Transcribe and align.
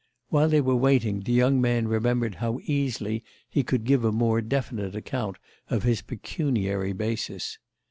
While 0.29 0.49
they 0.49 0.61
were 0.61 0.75
waiting 0.75 1.19
the 1.19 1.31
young 1.31 1.61
man 1.61 1.87
remembered 1.87 2.33
how 2.41 2.59
easily 2.65 3.23
he 3.47 3.61
could 3.61 3.83
give 3.83 4.03
a 4.03 4.11
more 4.11 4.41
definite 4.41 4.95
account 4.95 5.37
of 5.69 5.83
his 5.83 6.01
pecuniary 6.01 6.91
basis. 6.91 7.59